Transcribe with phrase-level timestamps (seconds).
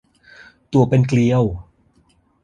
[0.73, 1.43] ตัวเป็นเกลียว